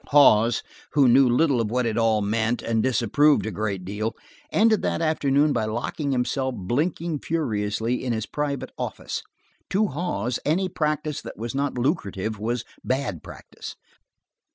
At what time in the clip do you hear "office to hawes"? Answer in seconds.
8.79-10.39